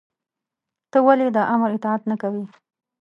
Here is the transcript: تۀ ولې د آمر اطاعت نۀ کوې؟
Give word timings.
تۀ 0.91 0.97
ولې 1.05 1.27
د 1.35 1.37
آمر 1.53 1.69
اطاعت 1.77 2.01
نۀ 2.09 2.15
کوې؟ 2.21 2.43